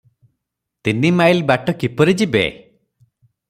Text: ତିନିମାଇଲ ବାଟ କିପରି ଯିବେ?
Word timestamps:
ତିନିମାଇଲ 0.87 1.45
ବାଟ 1.53 1.77
କିପରି 1.85 2.19
ଯିବେ? 2.23 2.45